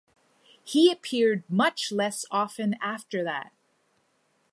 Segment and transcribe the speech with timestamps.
[0.63, 3.51] He appeared much less often after that.